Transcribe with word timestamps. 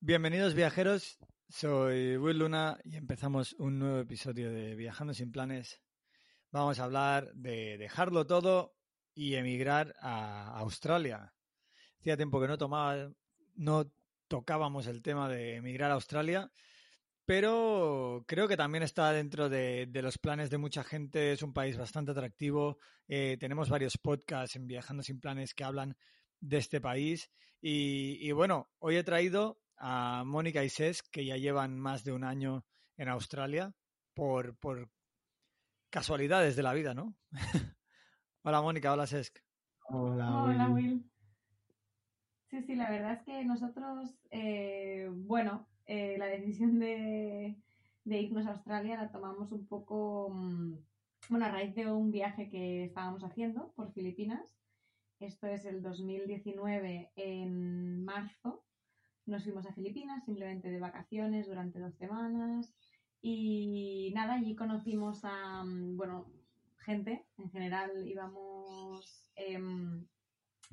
Bienvenidos 0.00 0.54
viajeros, 0.54 1.18
soy 1.50 2.16
Will 2.16 2.38
Luna 2.38 2.78
y 2.82 2.96
empezamos 2.96 3.52
un 3.58 3.78
nuevo 3.78 3.98
episodio 3.98 4.50
de 4.50 4.74
Viajando 4.74 5.12
sin 5.12 5.30
planes. 5.30 5.82
Vamos 6.50 6.80
a 6.80 6.84
hablar 6.84 7.30
de 7.34 7.76
dejarlo 7.76 8.26
todo 8.26 8.77
y 9.18 9.34
emigrar 9.34 9.96
a 10.00 10.56
Australia. 10.60 11.34
Hacía 11.98 12.16
tiempo 12.16 12.40
que 12.40 12.46
no 12.46 12.56
tomaba, 12.56 13.10
no 13.56 13.90
tocábamos 14.28 14.86
el 14.86 15.02
tema 15.02 15.28
de 15.28 15.56
emigrar 15.56 15.90
a 15.90 15.94
Australia, 15.94 16.52
pero 17.24 18.24
creo 18.28 18.46
que 18.46 18.56
también 18.56 18.84
está 18.84 19.10
dentro 19.10 19.48
de, 19.48 19.90
los 19.92 20.18
planes 20.18 20.50
de 20.50 20.58
mucha 20.58 20.84
gente. 20.84 21.32
Es 21.32 21.42
un 21.42 21.52
país 21.52 21.76
bastante 21.76 22.12
atractivo. 22.12 22.78
Eh, 23.08 23.36
tenemos 23.40 23.68
varios 23.68 23.98
podcasts 23.98 24.54
en 24.54 24.68
Viajando 24.68 25.02
sin 25.02 25.20
planes 25.20 25.52
que 25.52 25.64
hablan 25.64 25.96
de 26.38 26.58
este 26.58 26.80
país. 26.80 27.28
Y, 27.60 28.30
bueno, 28.30 28.70
hoy 28.78 28.98
he 28.98 29.02
traído 29.02 29.60
a 29.78 30.22
Mónica 30.24 30.62
y 30.62 30.68
Ses, 30.68 31.02
que 31.02 31.24
ya 31.24 31.36
llevan 31.36 31.76
más 31.76 32.04
de 32.04 32.12
un 32.12 32.22
año 32.22 32.64
en 32.96 33.08
Australia, 33.08 33.74
por 34.14 34.56
casualidades 35.90 36.54
de 36.54 36.62
la 36.62 36.72
vida, 36.72 36.94
¿no? 36.94 37.16
hola 38.48 38.62
Mónica, 38.62 38.94
hola 38.94 39.06
Sesc. 39.06 39.38
Hola, 39.90 40.42
Hola, 40.42 40.68
Will. 40.70 40.86
Will. 40.86 41.10
Sí, 42.46 42.62
sí, 42.62 42.76
la 42.76 42.90
verdad 42.90 43.12
es 43.12 43.22
que 43.22 43.44
nosotros, 43.44 44.18
eh, 44.30 45.10
bueno, 45.12 45.68
eh, 45.84 46.16
la 46.18 46.26
decisión 46.26 46.78
de, 46.78 47.58
de 48.04 48.20
irnos 48.22 48.46
a 48.46 48.52
Australia 48.52 48.96
la 48.96 49.10
tomamos 49.12 49.52
un 49.52 49.66
poco, 49.66 50.30
mm, 50.30 50.78
bueno, 51.28 51.44
a 51.44 51.50
raíz 51.50 51.74
de 51.74 51.92
un 51.92 52.10
viaje 52.10 52.48
que 52.48 52.84
estábamos 52.84 53.22
haciendo 53.22 53.70
por 53.74 53.92
Filipinas. 53.92 54.56
Esto 55.20 55.46
es 55.46 55.66
el 55.66 55.82
2019, 55.82 57.12
en 57.16 58.02
marzo. 58.02 58.64
Nos 59.26 59.44
fuimos 59.44 59.66
a 59.66 59.74
Filipinas 59.74 60.24
simplemente 60.24 60.70
de 60.70 60.80
vacaciones 60.80 61.48
durante 61.48 61.80
dos 61.80 61.94
semanas. 61.96 62.74
Y 63.20 64.10
nada, 64.14 64.34
allí 64.36 64.56
conocimos 64.56 65.20
a, 65.24 65.64
mm, 65.64 65.98
bueno, 65.98 66.37
gente. 66.88 67.26
En 67.36 67.50
general 67.50 67.90
íbamos 68.06 69.30
em, 69.36 70.06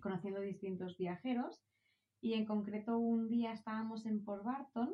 conociendo 0.02 0.40
distintos 0.40 0.98
viajeros 0.98 1.62
y 2.22 2.34
en 2.34 2.46
concreto 2.46 2.98
un 2.98 3.28
día 3.28 3.52
estábamos 3.52 4.06
en 4.06 4.24
Port 4.24 4.44
Barton 4.44 4.94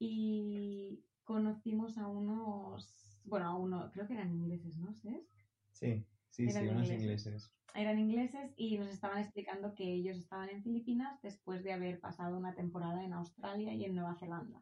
y 0.00 1.04
conocimos 1.22 1.96
a 1.96 2.08
unos, 2.08 3.20
bueno, 3.24 3.46
a 3.46 3.56
uno, 3.56 3.90
creo 3.92 4.06
que 4.06 4.14
eran 4.14 4.34
ingleses, 4.34 4.76
¿no? 4.78 4.92
¿Sesc? 4.94 5.30
Sí, 5.70 6.04
sí, 6.30 6.50
sí, 6.50 6.58
Eran 6.58 6.76
unos 6.76 6.90
ingleses. 6.90 7.00
ingleses. 7.00 7.54
Eran 7.74 7.98
ingleses 8.00 8.52
y 8.56 8.78
nos 8.78 8.88
estaban 8.88 9.18
explicando 9.22 9.74
que 9.74 9.84
ellos 9.84 10.18
estaban 10.18 10.50
en 10.50 10.62
Filipinas 10.62 11.22
después 11.22 11.62
de 11.62 11.72
haber 11.72 12.00
pasado 12.00 12.36
una 12.36 12.54
temporada 12.54 13.04
en 13.04 13.12
Australia 13.12 13.72
y 13.72 13.84
en 13.84 13.94
Nueva 13.94 14.16
Zelanda. 14.16 14.60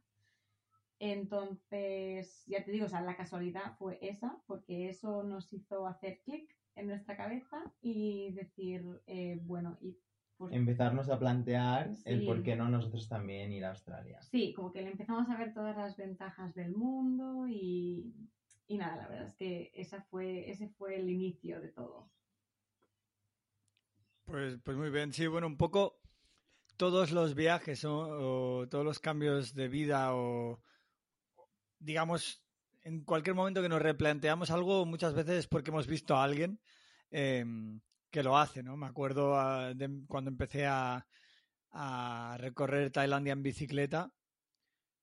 Entonces, 1.01 2.45
ya 2.47 2.63
te 2.63 2.71
digo, 2.71 2.85
o 2.85 2.89
sea, 2.89 3.01
la 3.01 3.17
casualidad 3.17 3.75
fue 3.79 3.99
esa, 4.03 4.43
porque 4.47 4.91
eso 4.91 5.23
nos 5.23 5.51
hizo 5.53 5.87
hacer 5.87 6.21
clic 6.25 6.55
en 6.77 6.89
nuestra 6.89 7.17
cabeza 7.17 7.75
y 7.81 8.33
decir, 8.33 8.85
eh, 9.07 9.41
bueno, 9.43 9.79
y 9.81 9.97
por 10.37 10.55
Empezarnos 10.55 11.09
a 11.09 11.19
plantear 11.19 11.91
el 12.05 12.25
por 12.27 12.43
qué 12.43 12.55
no 12.55 12.69
nosotros 12.69 13.09
también 13.09 13.51
ir 13.53 13.65
a 13.65 13.71
Australia. 13.71 14.21
Sí, 14.21 14.53
como 14.53 14.73
que 14.73 14.83
le 14.83 14.91
empezamos 14.91 15.29
a 15.31 15.37
ver 15.37 15.55
todas 15.55 15.77
las 15.77 15.97
ventajas 15.97 16.55
del 16.55 16.73
mundo 16.73 17.47
y, 17.49 18.15
y 18.69 18.77
nada, 18.77 18.97
la 18.97 19.09
verdad 19.09 19.27
es 19.27 19.35
que 19.37 19.71
esa 19.75 20.03
fue, 20.03 20.51
ese 20.51 20.69
fue 20.69 20.97
el 20.97 21.09
inicio 21.09 21.61
de 21.61 21.69
todo. 21.69 22.11
Pues, 24.27 24.59
pues 24.63 24.77
muy 24.77 24.91
bien, 24.91 25.13
sí, 25.13 25.27
bueno, 25.27 25.47
un 25.47 25.57
poco 25.57 26.01
todos 26.77 27.11
los 27.11 27.35
viajes 27.35 27.85
o, 27.85 28.61
o 28.63 28.69
todos 28.69 28.85
los 28.85 28.99
cambios 28.99 29.55
de 29.55 29.69
vida 29.69 30.15
o 30.15 30.61
digamos 31.81 32.45
en 32.83 33.05
cualquier 33.05 33.35
momento 33.35 33.63
que 33.63 33.69
nos 33.69 33.83
replanteamos 33.83 34.51
algo 34.51 34.87
muchas 34.87 35.15
veces 35.15 35.41
es 35.41 35.47
porque 35.47 35.71
hemos 35.71 35.87
visto 35.87 36.17
a 36.17 36.25
alguien 36.25 36.61
em, 37.11 37.81
que 38.11 38.23
lo 38.23 38.39
hace, 38.39 38.63
¿no? 38.63 38.77
Me 38.77 38.87
acuerdo 38.87 39.39
ah, 39.39 39.75
de 39.75 40.05
cuando 40.07 40.31
empecé 40.31 40.67
a, 40.67 41.07
a 41.73 42.37
recorrer 42.39 42.91
Tailandia 42.91 43.33
en 43.33 43.43
bicicleta, 43.43 44.13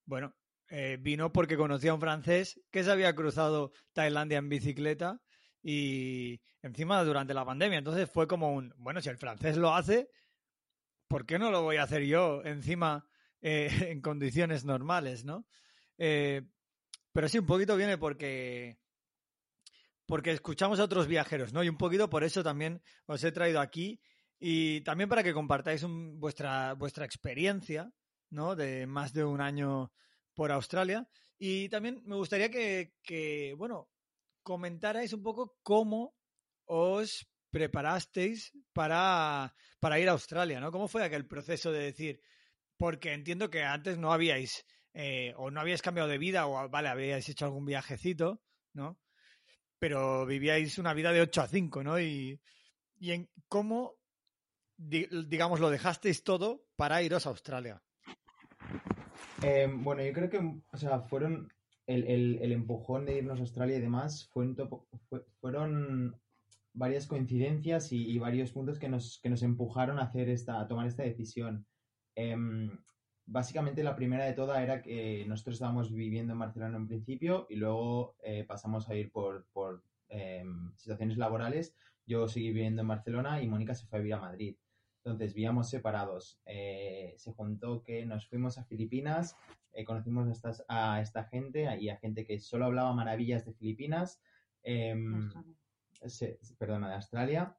bueno, 0.04 0.34
eh, 0.70 0.98
vino 1.00 1.32
porque 1.32 1.56
conocía 1.56 1.92
a 1.92 1.94
un 1.94 2.00
francés 2.00 2.60
que 2.70 2.84
se 2.84 2.90
había 2.90 3.14
cruzado 3.14 3.72
Tailandia 3.92 4.38
en 4.38 4.48
bicicleta 4.48 5.20
y 5.62 6.40
encima 6.62 7.02
durante 7.04 7.34
la 7.34 7.44
pandemia. 7.44 7.78
Entonces 7.78 8.10
fue 8.10 8.26
como 8.26 8.52
un, 8.52 8.74
bueno, 8.76 9.00
si 9.00 9.08
el 9.08 9.18
francés 9.18 9.56
lo 9.56 9.74
hace, 9.74 10.10
¿por 11.08 11.24
qué 11.26 11.38
no 11.38 11.50
lo 11.50 11.62
voy 11.62 11.76
a 11.76 11.84
hacer 11.84 12.04
yo 12.04 12.42
encima 12.44 13.08
eh, 13.40 13.68
en 13.92 14.00
condiciones 14.00 14.64
normales, 14.64 15.24
¿no? 15.24 15.46
Eh, 15.96 16.42
pero 17.18 17.28
sí, 17.28 17.36
un 17.36 17.46
poquito 17.46 17.76
viene 17.76 17.98
porque 17.98 18.78
porque 20.06 20.30
escuchamos 20.30 20.78
a 20.78 20.84
otros 20.84 21.08
viajeros, 21.08 21.52
¿no? 21.52 21.64
Y 21.64 21.68
un 21.68 21.76
poquito 21.76 22.08
por 22.08 22.22
eso 22.22 22.44
también 22.44 22.80
os 23.06 23.24
he 23.24 23.32
traído 23.32 23.58
aquí 23.58 24.00
y 24.38 24.82
también 24.82 25.08
para 25.08 25.24
que 25.24 25.34
compartáis 25.34 25.84
vuestra, 25.84 26.74
vuestra 26.74 27.04
experiencia, 27.04 27.92
¿no? 28.30 28.54
De 28.54 28.86
más 28.86 29.12
de 29.12 29.24
un 29.24 29.40
año 29.40 29.90
por 30.32 30.52
Australia. 30.52 31.08
Y 31.36 31.68
también 31.70 32.02
me 32.04 32.14
gustaría 32.14 32.52
que, 32.52 32.94
que, 33.02 33.52
bueno, 33.58 33.90
comentarais 34.44 35.12
un 35.12 35.24
poco 35.24 35.58
cómo 35.64 36.14
os 36.66 37.26
preparasteis 37.50 38.52
para, 38.72 39.56
para 39.80 39.98
ir 39.98 40.08
a 40.08 40.12
Australia, 40.12 40.60
¿no? 40.60 40.70
¿Cómo 40.70 40.86
fue 40.86 41.02
aquel 41.02 41.26
proceso 41.26 41.72
de 41.72 41.80
decir, 41.80 42.20
porque 42.76 43.12
entiendo 43.12 43.50
que 43.50 43.64
antes 43.64 43.98
no 43.98 44.12
habíais, 44.12 44.64
eh, 44.94 45.34
o 45.36 45.50
no 45.50 45.60
habíais 45.60 45.82
cambiado 45.82 46.08
de 46.08 46.18
vida, 46.18 46.46
o 46.46 46.68
vale, 46.68 46.88
habíais 46.88 47.28
hecho 47.28 47.44
algún 47.44 47.64
viajecito, 47.64 48.42
¿no? 48.74 48.98
Pero 49.78 50.26
vivíais 50.26 50.78
una 50.78 50.94
vida 50.94 51.12
de 51.12 51.20
8 51.20 51.42
a 51.42 51.46
5, 51.48 51.82
¿no? 51.84 52.00
Y, 52.00 52.40
y 52.98 53.12
en 53.12 53.28
cómo, 53.48 53.94
di- 54.76 55.08
digamos, 55.26 55.60
lo 55.60 55.70
dejasteis 55.70 56.24
todo 56.24 56.64
para 56.76 57.02
iros 57.02 57.26
a 57.26 57.30
Australia. 57.30 57.82
Eh, 59.42 59.68
bueno, 59.72 60.02
yo 60.02 60.12
creo 60.12 60.28
que, 60.30 60.38
o 60.72 60.76
sea, 60.76 61.00
fueron 61.00 61.52
el, 61.86 62.04
el- 62.04 62.38
el 62.42 62.52
empujón 62.52 63.06
de 63.06 63.18
irnos 63.18 63.38
a 63.38 63.42
Australia 63.42 63.76
y 63.76 63.80
demás, 63.80 64.28
fue 64.32 64.46
fueron 65.40 66.20
varias 66.72 67.06
coincidencias 67.06 67.92
y, 67.92 68.10
y 68.10 68.18
varios 68.18 68.52
puntos 68.52 68.78
que 68.78 68.88
nos, 68.88 69.20
que 69.22 69.30
nos 69.30 69.42
empujaron 69.42 69.98
a 69.98 70.02
hacer 70.02 70.28
esta, 70.28 70.60
a 70.60 70.68
tomar 70.68 70.86
esta 70.86 71.02
decisión. 71.04 71.66
Em, 72.16 72.70
básicamente 73.30 73.82
la 73.84 73.94
primera 73.94 74.24
de 74.24 74.32
todas 74.32 74.60
era 74.60 74.80
que 74.80 75.24
nosotros 75.28 75.54
estábamos 75.56 75.92
viviendo 75.92 76.32
en 76.32 76.38
Barcelona 76.38 76.76
en 76.78 76.88
principio 76.88 77.46
y 77.50 77.56
luego 77.56 78.16
eh, 78.22 78.44
pasamos 78.44 78.88
a 78.88 78.94
ir 78.94 79.12
por, 79.12 79.44
por 79.52 79.82
em, 80.08 80.72
situaciones 80.76 81.18
laborales. 81.18 81.74
Yo 82.06 82.26
seguí 82.26 82.48
viviendo 82.48 82.80
en 82.82 82.88
Barcelona 82.88 83.42
y 83.42 83.46
Mónica 83.48 83.74
se 83.74 83.86
fue 83.86 83.98
a 83.98 84.02
vivir 84.02 84.14
a 84.14 84.20
Madrid. 84.20 84.56
Entonces 85.04 85.34
vivíamos 85.34 85.68
separados. 85.68 86.40
Eh, 86.46 87.14
se 87.18 87.32
juntó 87.32 87.82
que 87.82 88.04
nos 88.06 88.26
fuimos 88.26 88.56
a 88.58 88.64
Filipinas, 88.64 89.36
eh, 89.72 89.84
conocimos 89.84 90.26
a, 90.28 90.32
estas- 90.32 90.64
a 90.68 91.00
esta 91.02 91.24
gente 91.24 91.68
y 91.78 91.90
a 91.90 91.98
gente 91.98 92.24
que 92.24 92.40
solo 92.40 92.64
hablaba 92.64 92.92
maravillas 92.94 93.44
de 93.44 93.52
Filipinas. 93.52 94.20
em, 94.64 95.30
se- 96.06 96.38
perdona, 96.58 96.88
de 96.88 96.94
Australia. 96.96 97.56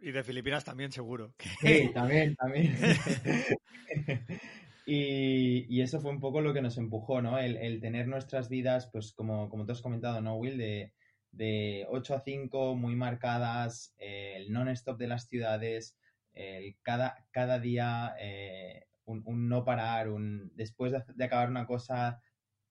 Y 0.00 0.10
de 0.12 0.22
Filipinas 0.22 0.64
también, 0.64 0.92
seguro. 0.92 1.34
Sí, 1.60 1.90
también, 1.94 2.34
también. 2.36 2.76
Y, 4.90 5.82
eso 5.82 6.00
fue 6.00 6.10
un 6.10 6.20
poco 6.20 6.40
lo 6.40 6.54
que 6.54 6.62
nos 6.62 6.78
empujó, 6.78 7.20
¿no? 7.20 7.38
El, 7.38 7.58
el 7.58 7.78
tener 7.80 8.08
nuestras 8.08 8.48
vidas, 8.48 8.88
pues 8.90 9.12
como, 9.12 9.50
como 9.50 9.66
tú 9.66 9.72
has 9.72 9.82
comentado, 9.82 10.22
¿no, 10.22 10.36
Will? 10.36 10.56
De, 10.56 10.94
de 11.30 11.86
8 11.90 12.14
a 12.14 12.20
5 12.20 12.74
muy 12.74 12.96
marcadas, 12.96 13.94
eh, 13.98 14.34
el 14.36 14.50
non-stop 14.50 14.98
de 14.98 15.08
las 15.08 15.28
ciudades, 15.28 15.98
el 16.32 16.76
cada, 16.82 17.26
cada 17.32 17.58
día 17.58 18.14
eh, 18.18 18.86
un, 19.04 19.48
no 19.48 19.64
parar, 19.64 20.08
un 20.08 20.50
después 20.54 20.92
de, 20.92 21.24
acabar 21.24 21.50
una 21.50 21.66
cosa, 21.66 22.22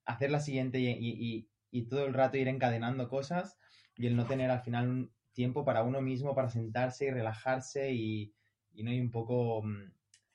hacer 0.06 0.32
la 0.32 0.40
siguiente 0.40 0.80
y, 0.80 1.48
todo 1.90 2.08
el 2.08 2.16
rato 2.16 2.38
ir 2.38 2.48
encadenando 2.48 3.08
cosas 3.08 3.60
y 3.96 4.08
el 4.08 4.16
no 4.16 4.26
tener 4.26 4.50
al 4.50 4.62
final 4.62 4.90
un 4.90 5.12
tiempo 5.34 5.64
para 5.64 5.84
uno 5.84 6.02
mismo, 6.02 6.34
para 6.34 6.50
sentarse 6.50 7.06
y 7.06 7.12
relajarse 7.12 7.92
y, 7.94 8.34
y 8.74 8.84
no 8.84 8.92
ir 8.92 9.04
un 9.04 9.12
poco... 9.12 9.62
mm, 9.62 9.92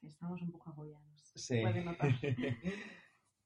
estamos 0.06 0.40
un 0.42 0.52
poco 0.52 0.70
agobiados. 0.70 1.11
Sí. 1.34 1.60
Puede 1.60 1.84
notar. 1.84 2.10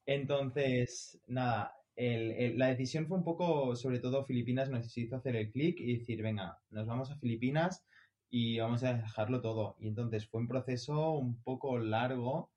Entonces, 0.06 1.20
nada, 1.26 1.72
el- 1.96 2.32
el- 2.32 2.58
la 2.58 2.68
decisión 2.68 3.06
fue 3.06 3.18
un 3.18 3.24
poco, 3.24 3.74
sobre 3.76 3.98
todo 4.00 4.24
Filipinas 4.24 4.70
nos 4.70 4.96
hizo 4.96 5.16
hacer 5.16 5.36
el 5.36 5.50
clic 5.50 5.80
y 5.80 5.98
decir, 5.98 6.22
venga, 6.22 6.60
nos 6.70 6.86
vamos 6.86 7.10
a 7.10 7.16
Filipinas 7.18 7.86
y 8.30 8.58
vamos 8.58 8.84
a 8.84 8.94
dejarlo 8.94 9.40
todo. 9.40 9.76
Y 9.80 9.88
entonces 9.88 10.28
fue 10.28 10.40
un 10.40 10.48
proceso 10.48 11.12
un 11.12 11.42
poco 11.42 11.78
largo 11.78 12.52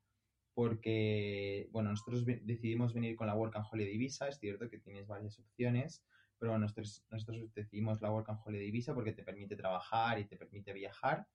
porque, 0.54 1.70
bueno, 1.72 1.92
nosotros 1.92 2.26
decidimos 2.26 2.94
venir 2.94 3.16
con 3.16 3.28
la 3.28 3.36
Work 3.36 3.56
and 3.56 3.66
Holiday 3.72 3.98
Visa, 3.98 4.28
es 4.28 4.40
cierto 4.40 4.70
que 4.70 4.80
tienes 4.80 5.08
varias 5.08 5.40
opciones, 5.40 6.06
pero 6.38 6.58
nosotros, 6.58 7.06
nosotros 7.10 7.54
decidimos 7.54 8.02
la 8.02 8.12
Work 8.12 8.30
and 8.30 8.40
Holiday 8.46 8.72
Visa 8.72 8.94
porque 8.94 9.14
te 9.14 9.24
permite 9.24 9.56
trabajar 9.56 10.20
y 10.20 10.26
te 10.26 10.36
permite 10.38 10.74
viajar. 10.74 11.28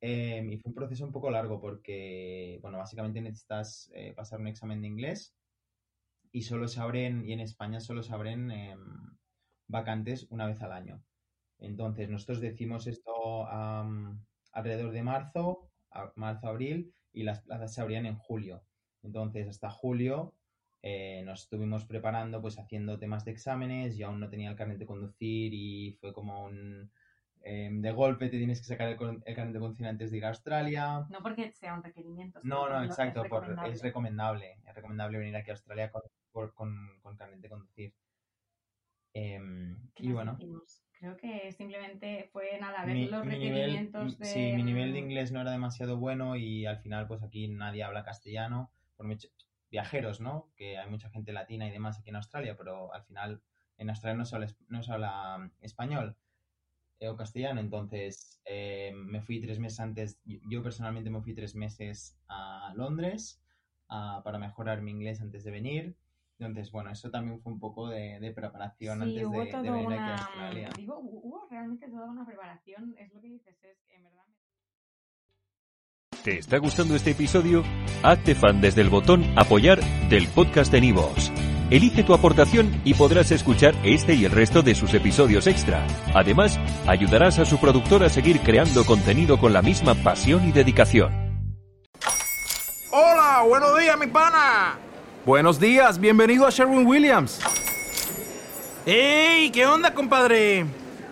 Em, 0.00 0.52
y 0.52 0.58
fue 0.58 0.70
un 0.70 0.74
proceso 0.74 1.04
un 1.06 1.12
poco 1.12 1.30
largo 1.30 1.60
porque, 1.60 2.58
bueno, 2.62 2.78
básicamente 2.78 3.20
necesitas 3.20 3.90
eh, 3.94 4.12
pasar 4.14 4.40
un 4.40 4.48
examen 4.48 4.80
de 4.82 4.88
inglés 4.88 5.36
y 6.32 6.42
solo 6.42 6.68
se 6.68 6.80
abren, 6.80 7.24
y 7.28 7.32
en 7.32 7.40
España 7.40 7.80
solo 7.80 8.02
se 8.02 8.12
abren 8.12 8.50
em, 8.50 9.18
vacantes 9.68 10.26
una 10.30 10.46
vez 10.46 10.60
al 10.62 10.72
año. 10.72 11.04
Entonces, 11.58 12.10
nosotros 12.10 12.40
decimos 12.40 12.86
esto 12.86 13.46
am, 13.48 14.26
alrededor 14.52 14.92
de 14.92 15.02
marzo, 15.02 15.72
marzo-abril, 16.16 16.94
y 17.12 17.22
las 17.24 17.42
plazas 17.42 17.72
se 17.74 17.80
abrían 17.80 18.06
en 18.06 18.16
julio. 18.16 18.66
Entonces, 19.02 19.48
hasta 19.48 19.70
julio 19.70 20.36
eh, 20.82 21.22
nos 21.24 21.42
estuvimos 21.44 21.86
preparando, 21.86 22.42
pues 22.42 22.58
haciendo 22.58 22.98
temas 22.98 23.24
de 23.24 23.32
exámenes, 23.32 23.96
y 23.98 24.02
aún 24.02 24.20
no 24.20 24.28
tenía 24.28 24.50
el 24.50 24.56
carnet 24.56 24.78
de 24.78 24.86
conducir, 24.86 25.54
y 25.54 25.92
fue 26.00 26.12
como 26.12 26.44
un... 26.44 26.92
em, 27.46 27.80
de 27.80 27.92
golpe 27.92 28.28
te 28.28 28.38
tienes 28.38 28.58
que 28.60 28.66
sacar 28.66 28.88
el, 28.88 28.98
el 29.24 29.34
carnet 29.34 29.54
de 29.54 29.60
conducir 29.60 29.86
antes 29.86 30.10
de 30.10 30.16
ir 30.18 30.24
a 30.24 30.28
Australia. 30.28 31.06
No 31.08 31.22
porque 31.22 31.52
sea 31.52 31.74
un 31.74 31.82
requerimiento. 31.82 32.40
No, 32.42 32.68
no, 32.68 32.82
exacto, 32.82 33.22
es 33.22 33.28
por- 33.28 33.40
recomendable. 33.42 33.72
es 33.72 33.82
recomendable. 33.82 34.58
Es 34.66 34.74
recomendable 34.74 35.18
venir 35.18 35.36
aquí 35.36 35.50
a 35.50 35.54
Australia 35.54 35.90
con, 35.90 36.02
por- 36.32 36.52
con, 36.54 36.74
con 37.02 37.16
carnet 37.16 37.40
de 37.40 37.48
conducir. 37.48 37.94
¿Qué 39.12 39.32
y 39.98 40.12
bueno, 40.12 40.36
hicimos? 40.38 40.82
Creo 40.98 41.16
que 41.16 41.52
simplemente 41.52 42.28
fue 42.32 42.58
nada, 42.60 42.84
ver 42.84 42.94
mi, 42.94 43.08
los 43.08 43.24
mi 43.24 43.38
nivel, 43.38 43.70
requerimientos 43.76 44.18
de... 44.18 44.24
sí, 44.26 44.52
mi 44.52 44.62
nivel 44.62 44.92
de 44.92 44.98
inglés 44.98 45.30
no 45.32 45.40
era 45.40 45.50
demasiado 45.52 45.96
bueno 45.98 46.36
y 46.36 46.66
al 46.66 46.78
final 46.78 47.06
pues 47.06 47.22
aquí 47.22 47.48
nadie 47.48 47.82
habla 47.84 48.04
castellano. 48.04 48.70
Por 48.96 49.06
mucho- 49.06 49.28
viajeros, 49.70 50.20
¿no? 50.20 50.48
Que 50.56 50.78
hay 50.78 50.88
mucha 50.88 51.10
gente 51.10 51.32
latina 51.32 51.66
y 51.66 51.70
demás 51.70 51.98
aquí 51.98 52.10
en 52.10 52.16
Australia, 52.16 52.56
pero 52.56 52.92
al 52.94 53.02
final 53.04 53.42
en 53.78 53.90
Australia 53.90 54.16
no 54.16 54.24
se 54.24 54.36
habla, 54.36 54.48
no 54.68 54.82
se 54.82 54.92
habla 54.92 55.38
mm, 55.38 55.50
español 55.62 56.10
eh, 56.10 56.25
o 57.00 57.16
castellano, 57.16 57.60
entonces 57.60 58.40
eh, 58.44 58.92
me 58.94 59.20
fui 59.20 59.40
tres 59.40 59.58
meses 59.58 59.80
antes, 59.80 60.18
yo, 60.24 60.62
personalmente 60.62 61.10
me 61.10 61.20
fui 61.20 61.34
tres 61.34 61.54
meses 61.54 62.18
a 62.28 62.72
Londres 62.74 63.42
para 63.88 64.38
mejorar 64.38 64.82
mi 64.82 64.90
inglés 64.90 65.20
antes 65.20 65.44
de 65.44 65.50
venir. 65.50 65.96
Entonces, 66.38 66.70
bueno, 66.70 66.90
eso 66.90 67.10
también 67.10 67.40
fue 67.40 67.52
un 67.52 67.58
poco 67.58 67.88
de, 67.88 68.20
de 68.20 68.30
preparación 68.32 68.98
Sí, 68.98 69.04
antes 69.04 69.24
hubo 69.24 69.44
de, 69.44 69.70
venir 69.70 69.92
aquí 69.92 69.96
a. 69.96 70.16
Australia. 70.16 70.70
Digo, 70.76 70.98
hubo 70.98 71.46
realmente 71.50 71.88
toda 71.88 72.10
una 72.10 72.26
preparación, 72.26 72.94
es 72.98 73.12
lo 73.12 73.20
que 73.20 73.28
dices, 73.28 73.56
es 73.62 73.78
que 73.86 73.94
en 73.94 74.04
verdad... 74.04 74.24
¿Te 76.24 76.38
está 76.38 76.58
gustando 76.58 76.94
este 76.96 77.12
episodio? 77.12 77.62
Hazte 78.02 78.34
fan 78.34 78.60
desde 78.60 78.82
el 78.82 78.90
botón 78.90 79.22
Apoyar 79.38 79.80
del 80.08 80.26
podcast 80.28 80.72
de 80.72 80.80
Nivos. 80.80 81.30
Elige 81.68 82.04
tu 82.04 82.14
aportación 82.14 82.80
y 82.84 82.94
podrás 82.94 83.32
escuchar 83.32 83.74
este 83.82 84.14
y 84.14 84.24
el 84.24 84.30
resto 84.30 84.62
de 84.62 84.76
sus 84.76 84.94
episodios 84.94 85.48
extra. 85.48 85.84
Además, 86.14 86.60
ayudarás 86.86 87.40
a 87.40 87.44
su 87.44 87.58
productor 87.58 88.04
a 88.04 88.08
seguir 88.08 88.38
creando 88.40 88.84
contenido 88.84 89.38
con 89.38 89.52
la 89.52 89.62
misma 89.62 89.94
pasión 89.96 90.48
y 90.48 90.52
dedicación. 90.52 91.12
Hola, 92.92 93.42
buenos 93.48 93.76
días, 93.80 93.98
mi 93.98 94.06
pana. 94.06 94.78
Buenos 95.24 95.58
días, 95.58 95.98
bienvenido 95.98 96.46
a 96.46 96.50
Sherwin 96.50 96.86
Williams. 96.86 97.40
¡Ey! 98.86 99.50
¿Qué 99.50 99.66
onda, 99.66 99.92
compadre? 99.92 100.66